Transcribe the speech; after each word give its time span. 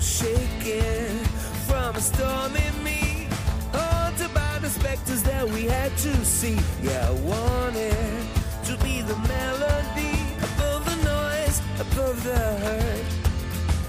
I 0.00 0.02
was 0.02 0.18
shaking 0.18 1.24
from 1.68 1.94
a 1.94 2.00
storm 2.00 2.56
in 2.56 2.82
me, 2.82 3.28
haunted 3.70 4.32
by 4.32 4.58
the 4.62 4.70
specters 4.70 5.22
that 5.24 5.46
we 5.46 5.64
had 5.64 5.94
to 5.98 6.24
see. 6.24 6.58
Yeah, 6.82 7.06
I 7.06 7.12
wanted 7.20 7.94
to 8.64 8.78
be 8.82 9.02
the 9.02 9.16
melody 9.28 10.16
above 10.38 10.86
the 10.86 10.96
noise, 11.04 11.60
above 11.78 12.24
the 12.24 12.38
hurt. 12.64 13.04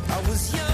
I 0.09 0.19
was 0.27 0.53
young, 0.53 0.70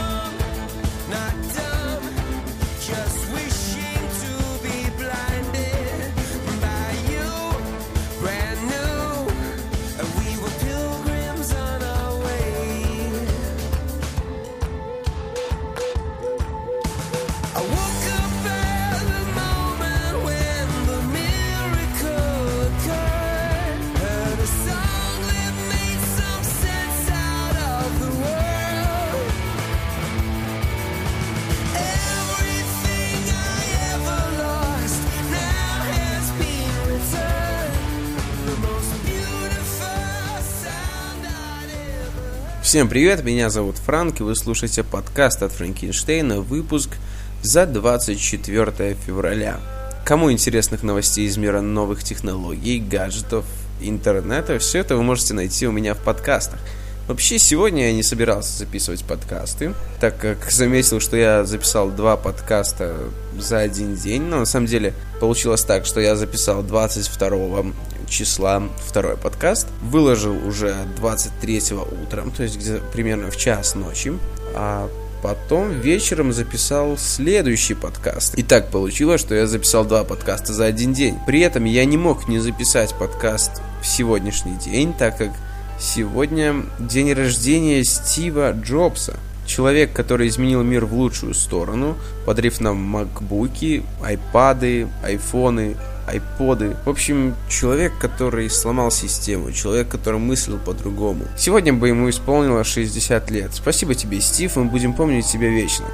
Всем 42.67 42.89
привет, 42.89 43.23
меня 43.23 43.49
зовут 43.49 43.77
Франк, 43.77 44.19
и 44.19 44.23
вы 44.23 44.35
слушаете 44.35 44.83
подкаст 44.83 45.41
от 45.41 45.53
Франкенштейна, 45.53 46.41
выпуск 46.41 46.97
за 47.41 47.65
24 47.65 48.97
февраля. 49.05 49.61
Кому 50.03 50.29
интересных 50.33 50.83
новостей 50.83 51.27
из 51.27 51.37
мира 51.37 51.61
новых 51.61 52.03
технологий, 52.03 52.79
гаджетов, 52.79 53.45
интернета, 53.79 54.59
все 54.59 54.79
это 54.79 54.97
вы 54.97 55.03
можете 55.03 55.33
найти 55.33 55.65
у 55.65 55.71
меня 55.71 55.93
в 55.93 55.99
подкастах. 55.99 56.59
Вообще, 57.07 57.39
сегодня 57.39 57.85
я 57.85 57.93
не 57.93 58.03
собирался 58.03 58.57
записывать 58.57 59.05
подкасты, 59.05 59.73
так 60.01 60.17
как 60.17 60.51
заметил, 60.51 60.99
что 60.99 61.15
я 61.15 61.45
записал 61.45 61.89
два 61.89 62.17
подкаста 62.17 62.97
за 63.39 63.59
один 63.59 63.95
день, 63.95 64.23
но 64.23 64.39
на 64.39 64.45
самом 64.45 64.65
деле 64.65 64.93
получилось 65.21 65.63
так, 65.63 65.85
что 65.85 66.01
я 66.01 66.17
записал 66.17 66.63
22 66.63 67.67
числа 68.07 68.63
второй 68.85 69.17
подкаст, 69.17 69.67
выложил 69.81 70.35
уже 70.47 70.75
23 70.97 71.61
утром, 72.03 72.31
то 72.31 72.43
есть 72.43 72.57
где-то 72.57 72.83
примерно 72.91 73.31
в 73.31 73.37
час 73.37 73.75
ночи, 73.75 74.13
а 74.55 74.89
потом 75.21 75.71
вечером 75.71 76.31
записал 76.33 76.97
следующий 76.97 77.73
подкаст. 77.73 78.35
И 78.35 78.43
так 78.43 78.69
получилось, 78.69 79.21
что 79.21 79.35
я 79.35 79.47
записал 79.47 79.85
два 79.85 80.03
подкаста 80.03 80.53
за 80.53 80.65
один 80.65 80.93
день. 80.93 81.17
При 81.25 81.41
этом 81.41 81.65
я 81.65 81.85
не 81.85 81.97
мог 81.97 82.27
не 82.27 82.39
записать 82.39 82.93
подкаст 82.95 83.61
в 83.81 83.87
сегодняшний 83.87 84.55
день, 84.55 84.93
так 84.93 85.17
как 85.17 85.31
сегодня 85.79 86.63
день 86.79 87.13
рождения 87.13 87.83
Стива 87.83 88.51
Джобса. 88.51 89.17
Человек, 89.47 89.93
который 89.93 90.27
изменил 90.27 90.61
мир 90.61 90.85
в 90.85 90.93
лучшую 90.93 91.33
сторону, 91.33 91.95
подарив 92.25 92.59
нам 92.59 92.77
макбуки, 92.77 93.83
айпады, 94.03 94.87
айфоны, 95.03 95.77
айподы. 96.05 96.75
В 96.85 96.89
общем, 96.89 97.35
человек, 97.49 97.93
который 97.97 98.49
сломал 98.49 98.91
систему, 98.91 99.51
человек, 99.51 99.87
который 99.87 100.19
мыслил 100.19 100.57
по-другому. 100.57 101.25
Сегодня 101.37 101.73
бы 101.73 101.87
ему 101.87 102.09
исполнилось 102.09 102.67
60 102.67 103.31
лет. 103.31 103.51
Спасибо 103.53 103.95
тебе, 103.95 104.19
Стив, 104.19 104.55
мы 104.57 104.65
будем 104.65 104.93
помнить 104.93 105.27
тебя 105.27 105.49
вечно. 105.49 105.85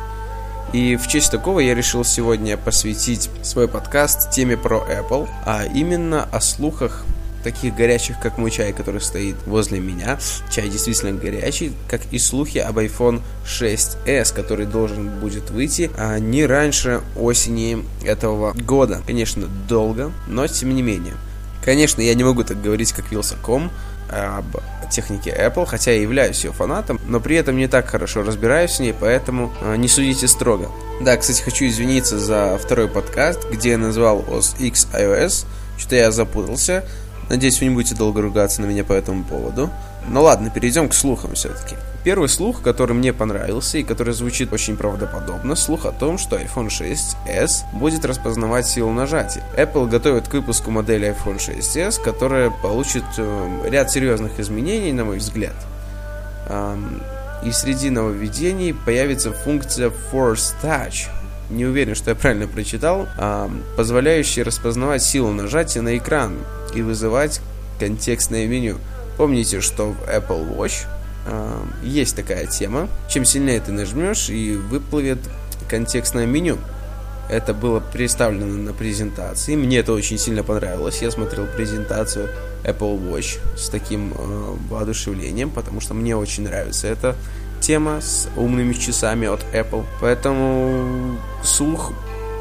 И 0.74 0.96
в 0.96 1.08
честь 1.08 1.30
такого 1.30 1.59
я 1.59 1.75
решил 1.75 2.03
сегодня 2.03 2.58
посвятить 2.58 3.30
свой 3.44 3.68
подкаст 3.68 4.31
теме 4.31 4.58
про 4.58 4.78
Apple, 4.78 5.30
а 5.46 5.66
именно 5.66 6.28
о 6.31 6.41
слухах 6.41 7.06
таких 7.44 7.76
горячих, 7.76 8.20
как 8.20 8.38
мой 8.38 8.52
чай, 8.52 8.74
который 8.74 9.02
стоит 9.02 9.36
возле 9.46 9.80
меня. 9.80 10.18
Чай 10.50 10.70
действительно 10.70 11.12
горячий, 11.14 11.74
как 11.90 12.02
и 12.12 12.20
слухи 12.20 12.58
об 12.58 12.80
iPhone 12.80 13.22
6s, 13.46 14.34
который 14.34 14.66
должен 14.66 15.09
будет 15.20 15.50
выйти 15.50 15.92
а 15.98 16.18
не 16.20 16.46
раньше 16.46 17.02
осени 17.16 17.84
этого 18.03 18.53
года. 18.53 19.02
Конечно, 19.06 19.48
долго, 19.68 20.12
но 20.28 20.48
тем 20.48 20.74
не 20.74 20.82
менее. 20.82 21.14
Конечно, 21.64 22.02
я 22.02 22.14
не 22.14 22.24
могу 22.24 22.44
так 22.44 22.62
говорить, 22.62 22.92
как 22.92 23.12
Вилсаком 23.12 23.72
об 24.09 24.46
технике 24.90 25.32
Apple, 25.32 25.66
хотя 25.66 25.92
я 25.92 26.02
являюсь 26.02 26.44
ее 26.44 26.52
фанатом, 26.52 27.00
но 27.08 27.20
при 27.20 27.36
этом 27.36 27.58
не 27.58 27.68
так 27.68 27.88
хорошо 27.88 28.22
разбираюсь 28.22 28.78
в 28.78 28.80
ней, 28.80 28.94
поэтому 28.98 29.52
э, 29.62 29.76
не 29.76 29.88
судите 29.88 30.28
строго. 30.28 30.70
Да, 31.02 31.18
кстати, 31.18 31.42
хочу 31.42 31.66
извиниться 31.66 32.20
за 32.20 32.59
второй 32.62 32.88
подкаст, 32.88 33.50
где 33.50 33.72
я 33.72 33.78
назвал 33.78 34.20
OS 34.22 34.56
X 34.59 34.88
iOS, 34.94 35.46
что 35.78 35.96
я 35.96 36.12
запутался. 36.12 36.86
Надеюсь, 37.29 37.59
вы 37.59 37.67
не 37.67 37.73
будете 37.73 37.95
долго 37.95 38.22
ругаться 38.22 38.61
на 38.61 38.66
меня 38.66 38.84
по 38.84 38.94
этому 38.94 39.23
поводу. 39.23 39.69
Ну 40.07 40.22
ладно, 40.22 40.50
перейдем 40.50 40.89
к 40.89 40.94
слухам 40.94 41.34
все-таки. 41.35 41.75
Первый 42.03 42.28
слух, 42.28 42.61
который 42.61 42.94
мне 42.94 43.13
понравился 43.13 43.78
и 43.78 43.84
который 43.84 44.13
звучит 44.13 44.51
очень 44.51 44.75
правдоподобно, 44.75 45.56
слух 45.56 45.85
о 45.85 45.91
том, 45.94 46.17
что 46.17 46.35
iPhone 46.38 46.67
6s 46.67 47.63
будет 47.73 48.03
распознавать 48.03 48.67
силу 48.67 48.91
нажатия. 48.91 49.44
Apple 49.56 49.88
готовит 49.88 50.28
к 50.28 50.34
выпуску 50.34 50.69
модели 50.69 51.16
iPhone 51.16 51.38
6s, 51.38 52.01
которая 52.03 52.50
получит 52.50 53.06
э, 53.17 53.69
ряд 53.69 53.90
серьезных 53.90 54.40
изменений, 54.40 54.91
на 54.91 55.05
мой 55.05 55.19
взгляд. 55.19 55.55
Эм, 56.50 57.01
и 57.45 57.51
среди 57.51 57.90
нововведений 57.90 58.73
появится 58.73 59.31
функция 59.31 59.90
Force 60.11 60.53
Touch, 60.61 61.07
не 61.53 61.66
уверен, 61.66 61.96
что 61.96 62.12
я 62.12 62.16
правильно 62.16 62.47
прочитал, 62.47 63.08
а, 63.18 63.50
позволяющая 63.78 64.44
распознавать 64.44 65.03
силу 65.03 65.31
нажатия 65.31 65.81
на 65.81 65.97
экран 65.97 66.38
и 66.74 66.81
вызывать 66.81 67.41
контекстное 67.80 68.47
меню. 68.47 68.78
Помните, 69.18 69.62
что 69.62 69.91
в 69.91 70.02
Apple 70.08 70.58
Watch 70.58 70.86
а, 71.25 71.66
есть 71.84 72.16
такая 72.16 72.47
тема. 72.47 72.90
Чем 73.09 73.25
сильнее 73.25 73.59
ты 73.59 73.72
нажмешь, 73.72 74.30
и 74.30 74.56
выплывет 74.56 75.19
контекстное 75.69 76.25
меню. 76.25 76.58
Это 77.30 77.53
было 77.53 77.80
представлено 77.80 78.46
на 78.46 78.74
презентации. 78.74 79.56
Мне 79.56 79.80
это 79.80 79.94
очень 79.94 80.18
сильно 80.18 80.44
понравилось. 80.44 81.02
Я 81.02 81.09
смотрел 81.09 81.46
презентацию 81.46 82.30
Apple 82.64 83.00
Watch 83.09 83.40
с 83.58 83.70
таким 83.70 84.14
э, 84.14 84.56
воодушевлением, 84.70 85.50
потому 85.50 85.80
что 85.80 85.94
мне 85.94 86.16
очень 86.18 86.44
нравится 86.44 86.88
эта 86.88 87.16
тема 87.63 88.01
с 88.01 88.29
умными 88.35 88.74
часами 88.74 89.28
от 89.28 89.44
Apple. 89.53 89.85
Поэтому 90.01 91.18
слух 91.44 91.94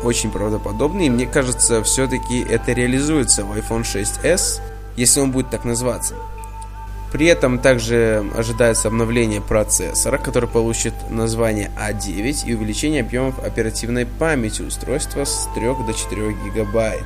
очень 0.03 0.31
правдоподобный. 0.31 1.07
И 1.07 1.11
мне 1.11 1.27
кажется, 1.27 1.83
все-таки 1.85 2.41
это 2.41 2.73
реализуется 2.73 3.45
в 3.45 3.53
iPhone 3.57 3.83
6s, 3.83 4.61
если 4.97 5.21
он 5.21 5.31
будет 5.31 5.51
так 5.51 5.65
называться. 5.65 6.15
При 7.13 7.27
этом 7.27 7.59
также 7.59 8.25
ожидается 8.37 8.89
обновление 8.89 9.43
процессора, 9.43 10.17
который 10.17 10.49
получит 10.49 10.95
название 11.11 11.71
A9 11.79 12.47
и 12.47 12.55
увеличение 12.55 13.03
объемов 13.03 13.39
оперативной 13.39 14.07
памяти 14.07 14.63
устройства 14.63 15.25
с 15.25 15.47
3 15.55 15.67
до 15.87 15.93
4 15.93 16.33
гигабайт. 16.45 17.05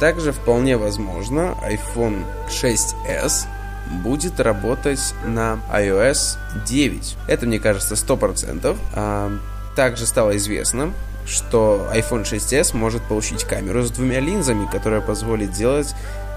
Также 0.00 0.32
вполне 0.32 0.76
возможно 0.76 1.56
iPhone 1.62 2.24
6s 2.48 3.46
будет 4.02 4.40
работать 4.40 5.14
на 5.24 5.58
iOS 5.72 6.38
9. 6.66 7.16
Это, 7.28 7.46
мне 7.46 7.58
кажется, 7.58 7.94
100%. 7.94 8.76
А, 8.94 9.38
также 9.74 10.06
стало 10.06 10.36
известно, 10.36 10.92
что 11.26 11.90
iPhone 11.92 12.24
6s 12.24 12.76
может 12.76 13.02
получить 13.02 13.44
камеру 13.44 13.82
с 13.82 13.90
двумя 13.90 14.20
линзами, 14.20 14.68
которая 14.70 15.00
позволит 15.00 15.52
делать 15.52 15.94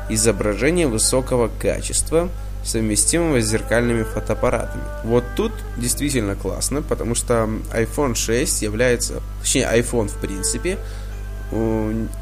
изображение 0.09 0.87
высокого 0.87 1.49
качества, 1.61 2.29
совместимого 2.63 3.41
с 3.41 3.45
зеркальными 3.45 4.03
фотоаппаратами. 4.03 4.83
Вот 5.03 5.23
тут 5.35 5.53
действительно 5.77 6.35
классно, 6.35 6.81
потому 6.81 7.15
что 7.15 7.49
iPhone 7.73 8.15
6 8.15 8.61
является, 8.63 9.21
точнее 9.41 9.69
iPhone 9.71 10.07
в 10.07 10.17
принципе, 10.19 10.77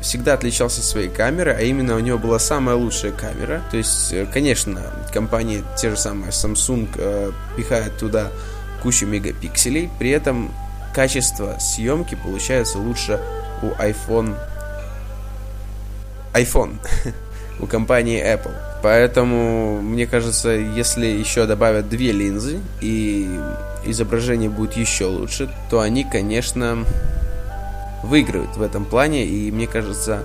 всегда 0.02 0.34
отличался 0.34 0.82
своей 0.82 1.10
камерой, 1.10 1.56
а 1.58 1.62
именно 1.62 1.96
у 1.96 2.00
него 2.00 2.18
была 2.18 2.40
самая 2.40 2.76
лучшая 2.76 3.12
камера. 3.12 3.62
То 3.72 3.78
есть, 3.78 4.14
э, 4.14 4.26
конечно, 4.26 4.82
компании 5.14 5.64
те 5.76 5.90
же 5.90 5.98
самые 5.98 6.32
Samsung 6.32 6.88
э, 6.96 7.32
пихают 7.58 7.98
туда 7.98 8.32
кучу 8.82 9.06
мегапикселей, 9.06 9.90
при 10.00 10.12
этом 10.12 10.52
качество 10.94 11.58
съемки 11.60 12.16
получается 12.16 12.78
лучше 12.78 13.20
у 13.62 13.68
iPhone 13.82 14.36
iPhone 16.34 16.78
у 17.60 17.66
компании 17.66 18.24
Apple. 18.24 18.54
Поэтому, 18.82 19.82
мне 19.82 20.06
кажется, 20.06 20.50
если 20.50 21.08
еще 21.08 21.46
добавят 21.46 21.90
две 21.90 22.12
линзы 22.12 22.60
и 22.80 23.28
изображение 23.86 24.50
будет 24.50 24.78
еще 24.78 25.06
лучше, 25.06 25.50
то 25.70 25.82
они, 25.82 26.04
конечно, 26.04 26.86
выигрывают 28.08 28.58
в 28.58 28.62
этом 28.62 28.86
плане. 28.86 29.26
И 29.26 29.52
мне 29.52 29.68
кажется, 29.68 30.24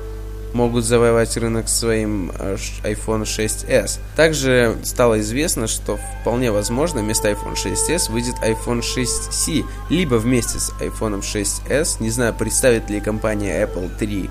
могут 0.54 0.84
завоевать 0.84 1.36
рынок 1.36 1.68
своим 1.68 2.32
э, 2.38 2.56
iPhone 2.84 3.22
6s. 3.22 3.98
Также 4.16 4.76
стало 4.84 5.20
известно, 5.20 5.66
что 5.66 5.98
вполне 6.20 6.50
возможно 6.50 7.00
вместо 7.00 7.30
iPhone 7.30 7.54
6s 7.54 8.10
выйдет 8.10 8.36
iPhone 8.42 8.80
6c, 8.80 9.64
либо 9.90 10.16
вместе 10.16 10.58
с 10.58 10.70
iPhone 10.80 11.20
6s. 11.20 12.02
Не 12.02 12.10
знаю, 12.10 12.34
представит 12.34 12.90
ли 12.90 13.00
компания 13.00 13.62
Apple 13.62 13.96
3 13.96 14.30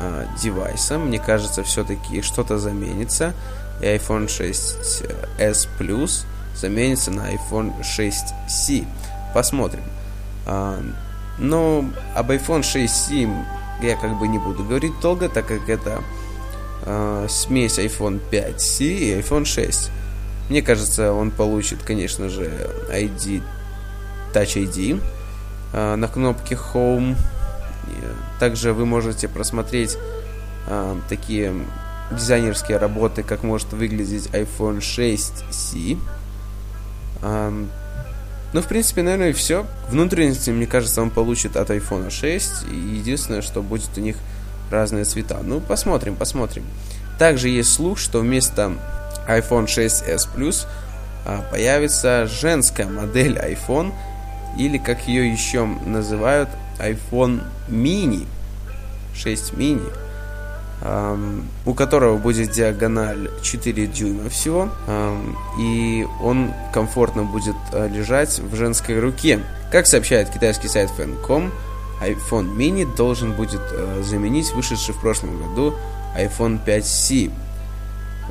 э, 0.00 0.26
девайса. 0.40 0.98
Мне 0.98 1.18
кажется, 1.18 1.62
все-таки 1.62 2.22
что-то 2.22 2.58
заменится. 2.58 3.34
И 3.80 3.84
iPhone 3.84 4.26
6s 4.26 5.68
Plus 5.78 6.24
заменится 6.56 7.10
на 7.10 7.32
iPhone 7.32 7.72
6c. 7.80 8.86
Посмотрим. 9.34 9.84
Но 11.38 11.84
об 12.14 12.30
iPhone 12.30 12.62
6c 12.62 13.44
я 13.82 13.96
как 13.96 14.18
бы 14.18 14.26
не 14.26 14.38
буду 14.38 14.64
говорить 14.64 14.98
долго, 15.00 15.28
так 15.28 15.46
как 15.46 15.68
это 15.68 16.02
э, 16.84 17.26
смесь 17.28 17.78
iPhone 17.78 18.20
5C 18.30 18.84
и 18.84 19.20
iPhone 19.20 19.44
6. 19.44 19.90
Мне 20.48 20.62
кажется, 20.62 21.12
он 21.12 21.30
получит, 21.30 21.82
конечно 21.82 22.28
же, 22.28 22.50
ID, 22.90 23.42
Touch 24.32 24.56
ID 24.56 25.00
э, 25.72 25.94
на 25.94 26.08
кнопке 26.08 26.58
Home. 26.72 27.16
Также 28.40 28.72
вы 28.72 28.84
можете 28.84 29.28
просмотреть 29.28 29.96
э, 30.66 30.96
такие 31.08 31.54
дизайнерские 32.10 32.78
работы, 32.78 33.22
как 33.22 33.42
может 33.42 33.72
выглядеть 33.72 34.26
iPhone 34.28 34.78
6C. 34.78 35.98
Э, 37.22 37.64
ну, 38.52 38.62
в 38.62 38.66
принципе, 38.66 39.02
наверное, 39.02 39.32
все. 39.32 39.66
Внутренности, 39.90 40.50
мне 40.50 40.66
кажется, 40.66 41.02
он 41.02 41.10
получит 41.10 41.56
от 41.56 41.70
iPhone 41.70 42.10
6. 42.10 42.64
И 42.70 42.74
единственное, 42.74 43.42
что 43.42 43.62
будет 43.62 43.90
у 43.96 44.00
них 44.00 44.16
разные 44.70 45.04
цвета. 45.04 45.40
Ну, 45.42 45.60
посмотрим, 45.60 46.16
посмотрим. 46.16 46.64
Также 47.18 47.48
есть 47.48 47.72
слух, 47.72 47.98
что 47.98 48.20
вместо 48.20 48.72
iPhone 49.28 49.66
6s 49.66 50.28
Plus 50.34 50.66
а, 51.26 51.42
появится 51.50 52.26
женская 52.26 52.86
модель 52.86 53.36
iPhone, 53.36 53.92
или 54.58 54.78
как 54.78 55.06
ее 55.08 55.30
еще 55.30 55.66
называют, 55.66 56.48
iPhone 56.78 57.42
Mini. 57.68 58.26
6 59.14 59.52
mini 59.54 59.92
у 60.80 61.74
которого 61.74 62.18
будет 62.18 62.52
диагональ 62.52 63.30
4 63.42 63.86
дюйма 63.88 64.28
всего, 64.30 64.68
и 65.58 66.06
он 66.22 66.52
комфортно 66.72 67.24
будет 67.24 67.56
э, 67.72 67.88
лежать 67.88 68.38
в 68.38 68.54
женской 68.54 69.00
руке. 69.00 69.40
Как 69.72 69.86
сообщает 69.86 70.30
китайский 70.30 70.68
сайт 70.68 70.90
Fan.com, 70.96 71.50
iPhone 72.00 72.56
mini 72.56 72.86
должен 72.96 73.32
будет 73.32 73.60
э, 73.72 74.02
заменить 74.02 74.52
вышедший 74.52 74.94
в 74.94 75.00
прошлом 75.00 75.38
году 75.42 75.74
iPhone 76.16 76.60
5C. 76.64 77.30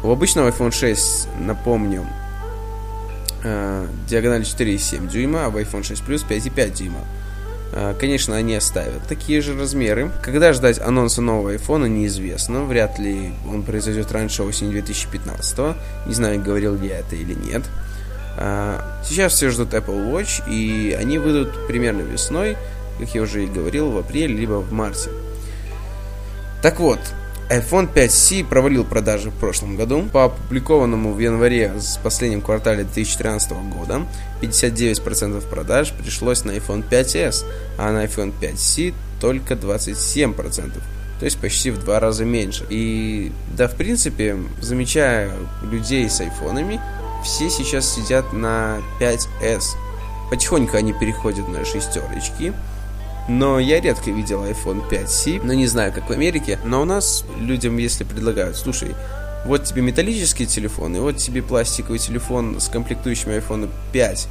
У 0.03 0.11
обычного 0.11 0.49
iPhone 0.49 0.71
6, 0.71 1.27
напомню, 1.39 2.05
э, 3.43 3.87
диагональ 4.07 4.43
4,7 4.43 5.09
дюйма, 5.09 5.45
а 5.45 5.49
в 5.49 5.57
iPhone 5.57 5.83
6 5.83 6.03
Plus 6.03 6.25
5,5 6.27 6.71
дюйма. 6.71 6.99
А, 7.73 7.93
конечно, 7.93 8.35
они 8.35 8.55
оставят 8.55 9.07
такие 9.07 9.41
же 9.41 9.57
размеры. 9.57 10.11
Когда 10.23 10.53
ждать 10.53 10.79
анонса 10.79 11.21
нового 11.21 11.55
iPhone, 11.55 11.87
неизвестно. 11.89 12.63
Вряд 12.63 12.99
ли 12.99 13.31
он 13.47 13.63
произойдет 13.63 14.11
раньше 14.11 14.43
осени 14.43 14.71
2015. 14.71 15.57
Не 16.05 16.13
знаю, 16.13 16.41
говорил 16.41 16.81
я 16.81 16.99
это 16.99 17.15
или 17.15 17.33
нет. 17.33 17.63
А, 18.37 19.01
сейчас 19.03 19.33
все 19.33 19.49
ждут 19.49 19.73
Apple 19.73 20.11
Watch, 20.11 20.43
и 20.49 20.95
они 20.97 21.17
выйдут 21.17 21.67
примерно 21.67 22.01
весной, 22.01 22.57
как 22.99 23.13
я 23.13 23.21
уже 23.21 23.43
и 23.43 23.47
говорил, 23.47 23.91
в 23.91 23.97
апреле, 23.97 24.35
либо 24.35 24.53
в 24.53 24.71
марте. 24.71 25.09
Так 26.61 26.79
вот, 26.79 26.99
iPhone 27.49 27.91
5C 27.93 28.43
провалил 28.45 28.83
продажи 28.83 29.29
в 29.29 29.33
прошлом 29.33 29.77
году. 29.77 30.03
По 30.11 30.25
опубликованному 30.25 31.13
в 31.13 31.19
январе 31.19 31.73
с 31.79 31.97
последним 31.97 32.41
квартале 32.41 32.83
2013 32.83 33.51
года 33.73 34.01
59% 34.41 35.47
продаж 35.49 35.93
пришлось 35.93 36.43
на 36.43 36.51
iPhone 36.51 36.87
5s, 36.87 37.45
а 37.77 37.91
на 37.91 38.03
iPhone 38.03 38.33
5C 38.39 38.93
только 39.21 39.53
27%. 39.53 40.73
То 41.19 41.25
есть 41.25 41.39
почти 41.39 41.71
в 41.71 41.79
два 41.79 41.99
раза 41.99 42.25
меньше. 42.25 42.65
И 42.69 43.31
да, 43.55 43.67
в 43.67 43.75
принципе, 43.75 44.37
замечая 44.61 45.31
людей 45.63 46.09
с 46.09 46.19
айфонами, 46.19 46.81
все 47.23 47.49
сейчас 47.49 47.91
сидят 47.95 48.33
на 48.33 48.79
5s. 48.99 49.61
Потихоньку 50.29 50.75
они 50.75 50.93
переходят 50.93 51.47
на 51.47 51.63
шестерочки. 51.63 52.53
Но 53.27 53.59
я 53.59 53.81
редко 53.81 54.09
видел 54.09 54.43
iPhone 54.45 54.87
5C, 54.89 55.41
но 55.43 55.53
не 55.53 55.67
знаю, 55.67 55.91
как 55.91 56.09
в 56.09 56.11
Америке. 56.13 56.59
Но 56.63 56.81
у 56.81 56.85
нас 56.85 57.25
людям, 57.37 57.77
если 57.77 58.03
предлагают, 58.05 58.55
слушай, 58.55 58.95
вот 59.45 59.65
тебе 59.65 59.81
металлический 59.81 60.45
телефон, 60.45 60.95
и 60.95 60.99
вот 60.99 61.17
тебе 61.17 61.41
пластиковый 61.41 61.99
телефон 61.99 62.59
с 62.59 62.69
комплектующими 62.69 63.35
iPhone 63.37 63.69
5. 63.91 64.27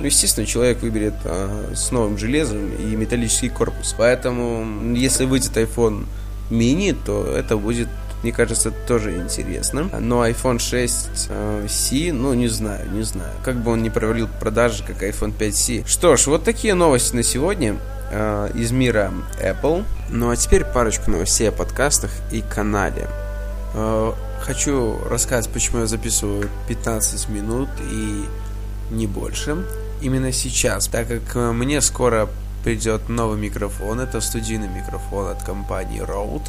Ну, 0.00 0.06
естественно, 0.06 0.46
человек 0.46 0.82
выберет 0.82 1.14
а, 1.24 1.72
с 1.74 1.90
новым 1.90 2.18
железом 2.18 2.74
и 2.74 2.96
металлический 2.96 3.48
корпус. 3.48 3.94
Поэтому, 3.96 4.94
если 4.94 5.24
выйдет 5.24 5.56
iPhone 5.56 6.06
mini, 6.50 6.96
то 7.06 7.24
это 7.26 7.56
будет 7.56 7.88
мне 8.24 8.32
кажется, 8.32 8.70
тоже 8.70 9.16
интересно. 9.16 9.90
Но 10.00 10.26
iPhone 10.26 10.56
6C, 10.56 11.28
а, 11.28 12.12
ну, 12.14 12.32
не 12.32 12.48
знаю, 12.48 12.90
не 12.90 13.02
знаю. 13.02 13.30
Как 13.44 13.56
бы 13.56 13.72
он 13.72 13.82
не 13.82 13.90
провалил 13.90 14.28
продажи, 14.40 14.82
как 14.82 15.02
iPhone 15.02 15.36
5C. 15.36 15.86
Что 15.86 16.16
ж, 16.16 16.26
вот 16.28 16.42
такие 16.42 16.72
новости 16.72 17.14
на 17.14 17.22
сегодня. 17.22 17.76
Э, 18.10 18.50
из 18.54 18.70
мира 18.70 19.12
Apple. 19.42 19.84
Ну 20.08 20.30
а 20.30 20.36
теперь 20.36 20.64
парочку 20.64 21.10
новостей 21.10 21.50
о 21.50 21.52
подкастах 21.52 22.10
и 22.32 22.40
канале. 22.40 23.08
Э, 23.74 24.12
хочу 24.40 24.98
рассказать, 25.10 25.52
почему 25.52 25.80
я 25.80 25.86
записываю 25.86 26.48
15 26.68 27.28
минут 27.28 27.68
и 27.90 28.24
не 28.90 29.06
больше. 29.06 29.66
Именно 30.00 30.32
сейчас, 30.32 30.86
так 30.86 31.08
как 31.08 31.34
мне 31.52 31.82
скоро 31.82 32.28
придет 32.62 33.10
новый 33.10 33.38
микрофон, 33.38 34.00
это 34.00 34.22
студийный 34.22 34.68
микрофон 34.68 35.28
от 35.28 35.42
компании 35.42 36.00
Rode. 36.00 36.48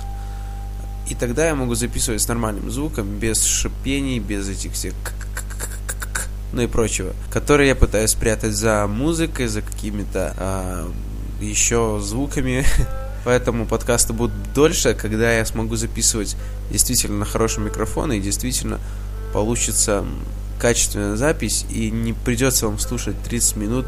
И 1.09 1.15
тогда 1.15 1.47
я 1.47 1.55
могу 1.55 1.75
записывать 1.75 2.21
с 2.21 2.27
нормальным 2.27 2.71
звуком, 2.71 3.19
без 3.19 3.43
шипений, 3.43 4.19
без 4.19 4.49
этих 4.49 4.73
всех 4.73 4.93
ну 6.55 6.61
и 6.61 6.67
прочего, 6.67 7.13
которые 7.29 7.67
я 7.67 7.75
пытаюсь 7.75 8.11
спрятать 8.11 8.53
за 8.53 8.87
музыкой, 8.87 9.47
за 9.47 9.61
какими-то 9.61 10.33
э, 10.37 10.89
еще 11.41 11.99
звуками. 12.01 12.65
Поэтому 13.25 13.65
подкасты 13.65 14.13
будут 14.13 14.53
дольше, 14.53 14.93
когда 14.93 15.33
я 15.33 15.45
смогу 15.45 15.75
записывать 15.75 16.37
действительно 16.71 17.19
на 17.19 17.25
хорошем 17.25 17.65
микрофоне 17.65 18.17
и 18.17 18.21
действительно 18.21 18.79
получится 19.33 20.05
качественная 20.57 21.17
запись 21.17 21.65
и 21.69 21.91
не 21.91 22.13
придется 22.13 22.67
вам 22.67 22.79
слушать 22.79 23.15
30 23.23 23.57
минут 23.57 23.85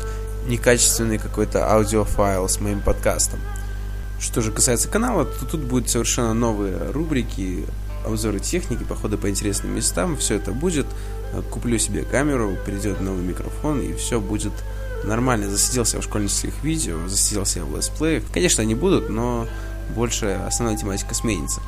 некачественный 0.47 1.19
какой-то 1.19 1.71
аудиофайл 1.71 2.49
с 2.49 2.59
моим 2.59 2.81
подкастом. 2.81 3.39
Что 4.19 4.41
же 4.41 4.51
касается 4.51 4.87
канала, 4.87 5.25
то 5.25 5.45
тут 5.45 5.61
будут 5.61 5.89
совершенно 5.89 6.33
новые 6.33 6.91
рубрики, 6.91 7.65
обзоры 8.05 8.39
техники, 8.39 8.83
походы 8.83 9.17
по 9.17 9.29
интересным 9.29 9.75
местам, 9.75 10.17
все 10.17 10.35
это 10.35 10.51
будет. 10.51 10.87
Куплю 11.51 11.77
себе 11.77 12.03
камеру, 12.03 12.57
придет 12.65 13.01
новый 13.01 13.21
микрофон 13.21 13.81
и 13.81 13.93
все 13.93 14.19
будет 14.21 14.53
нормально 15.03 15.49
засиделся 15.49 15.99
в 15.99 16.03
школьнических 16.03 16.63
видео, 16.63 17.07
засиделся 17.07 17.63
в 17.63 17.75
летсплеях. 17.75 18.23
Конечно, 18.31 18.63
они 18.63 18.75
будут, 18.75 19.09
но 19.09 19.47
больше 19.95 20.39
основная 20.47 20.77
тематика 20.77 21.13
сменится. 21.13 21.61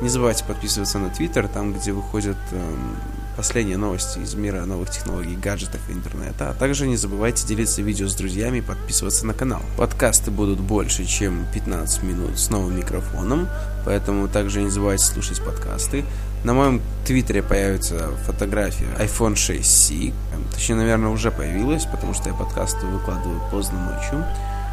Не 0.00 0.08
забывайте 0.08 0.44
подписываться 0.44 0.98
на 0.98 1.10
Твиттер, 1.10 1.48
там, 1.48 1.72
где 1.74 1.92
выходят 1.92 2.38
эм, 2.52 2.96
последние 3.40 3.78
новости 3.78 4.18
из 4.18 4.34
мира 4.34 4.66
новых 4.66 4.90
технологий, 4.90 5.34
гаджетов 5.34 5.80
и 5.88 5.92
интернета. 5.92 6.50
А 6.50 6.52
также 6.52 6.86
не 6.86 6.98
забывайте 6.98 7.46
делиться 7.46 7.80
видео 7.80 8.06
с 8.06 8.14
друзьями 8.14 8.58
и 8.58 8.60
подписываться 8.60 9.24
на 9.24 9.32
канал. 9.32 9.62
Подкасты 9.78 10.30
будут 10.30 10.60
больше, 10.60 11.06
чем 11.06 11.46
15 11.54 12.02
минут 12.02 12.38
с 12.38 12.50
новым 12.50 12.76
микрофоном, 12.76 13.48
поэтому 13.86 14.28
также 14.28 14.62
не 14.62 14.68
забывайте 14.68 15.06
слушать 15.06 15.42
подкасты. 15.42 16.04
На 16.44 16.52
моем 16.52 16.82
твиттере 17.06 17.42
появится 17.42 18.10
фотография 18.26 18.88
iPhone 18.98 19.36
6C. 19.36 20.12
Точнее, 20.52 20.74
наверное, 20.74 21.08
уже 21.08 21.30
появилась, 21.30 21.86
потому 21.86 22.12
что 22.12 22.28
я 22.28 22.34
подкасты 22.34 22.84
выкладываю 22.84 23.40
поздно 23.50 23.78
ночью. 23.94 24.22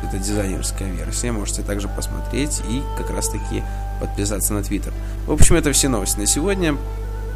Это 0.03 0.17
дизайнерская 0.17 0.91
версия, 0.91 1.31
можете 1.31 1.61
также 1.61 1.87
посмотреть 1.87 2.61
и 2.69 2.83
как 2.97 3.11
раз 3.11 3.29
таки 3.29 3.63
подписаться 4.01 4.53
на 4.53 4.61
твиттер. 4.61 4.91
В 5.25 5.31
общем, 5.31 5.55
это 5.55 5.71
все 5.71 5.87
новости 5.87 6.19
на 6.19 6.25
сегодня. 6.27 6.75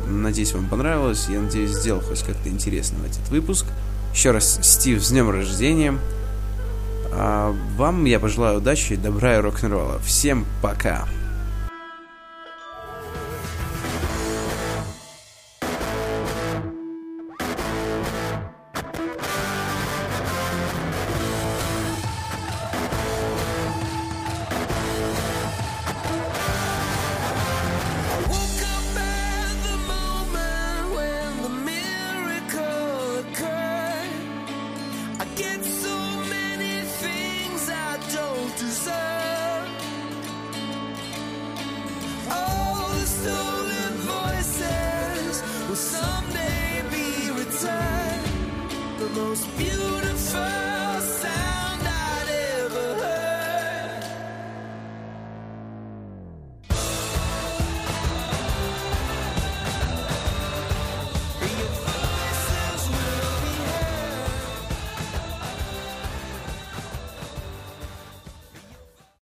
Надеюсь, 0.07 0.53
вам 0.53 0.67
понравилось. 0.67 1.27
Я 1.29 1.39
надеюсь, 1.39 1.71
сделал 1.71 2.01
хоть 2.01 2.23
как-то 2.23 2.49
интересно 2.49 2.97
этот 3.05 3.29
выпуск. 3.29 3.65
Еще 4.13 4.31
раз, 4.31 4.59
Стив, 4.61 5.01
с 5.03 5.09
днем 5.09 5.29
рождения. 5.29 5.97
А 7.13 7.55
вам 7.77 8.05
я 8.05 8.19
пожелаю 8.19 8.57
удачи, 8.57 8.95
добра 8.95 9.37
и 9.37 9.41
рок-н-ролла. 9.41 9.99
Всем 9.99 10.45
пока! 10.61 11.07
most 49.21 49.45
beautiful 49.55 50.10